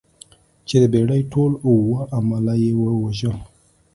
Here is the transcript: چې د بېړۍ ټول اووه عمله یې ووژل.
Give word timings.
چې 0.67 0.75
د 0.81 0.83
بېړۍ 0.93 1.21
ټول 1.33 1.51
اووه 1.67 2.01
عمله 2.15 2.53
یې 2.63 2.71
ووژل. 2.79 3.37